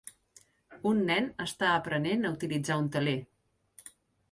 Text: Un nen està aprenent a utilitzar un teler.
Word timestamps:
Un 0.91 1.03
nen 1.09 1.27
està 1.45 1.69
aprenent 1.73 2.25
a 2.25 2.33
utilitzar 2.39 2.81
un 2.87 2.91
teler. 2.99 3.17